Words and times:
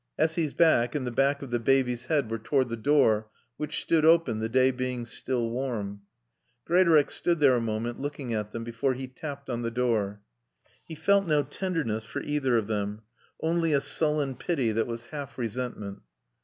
Essy's 0.17 0.55
back 0.55 0.95
and 0.95 1.05
the 1.05 1.11
back 1.11 1.43
of 1.43 1.51
the 1.51 1.59
baby's 1.59 2.05
head 2.05 2.31
were 2.31 2.39
toward 2.39 2.69
the 2.69 2.75
door, 2.75 3.29
which 3.57 3.79
stood 3.83 4.03
open, 4.03 4.39
the 4.39 4.49
day 4.49 4.71
being 4.71 5.05
still 5.05 5.51
warm. 5.51 6.01
Greatorex 6.65 7.13
stood 7.13 7.39
there 7.39 7.55
a 7.55 7.61
moment 7.61 7.99
looking 7.99 8.33
at 8.33 8.51
them 8.51 8.63
before 8.63 8.95
he 8.95 9.05
tapped 9.07 9.47
on 9.47 9.61
the 9.61 9.69
door. 9.69 10.23
He 10.87 10.95
felt 10.95 11.27
no 11.27 11.43
tenderness 11.43 12.03
for 12.03 12.21
either 12.23 12.57
of 12.57 12.65
them, 12.65 13.03
only 13.43 13.73
a 13.73 13.79
sullen 13.79 14.33
pity 14.37 14.71
that 14.71 14.87
was 14.87 15.03
half 15.11 15.37
resentment. 15.37 16.01